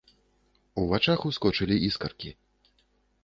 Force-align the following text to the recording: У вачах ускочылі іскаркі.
У 0.83 0.85
вачах 0.91 1.19
ускочылі 1.29 1.75
іскаркі. 1.87 2.31